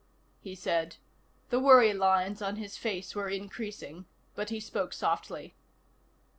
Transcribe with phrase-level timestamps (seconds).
[0.39, 0.95] he said.
[1.51, 5.53] The worry lines on his face were increasing, but he spoke softly.